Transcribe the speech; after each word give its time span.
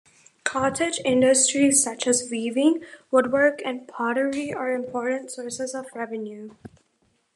Cottage 0.43 0.99
industries 1.05 1.83
such 1.83 2.07
as 2.07 2.27
weaving, 2.31 2.81
woodwork, 3.11 3.61
and 3.63 3.87
pottery 3.87 4.51
are 4.51 4.71
important 4.71 5.29
sources 5.29 5.75
of 5.75 5.85
revenue. 5.93 6.55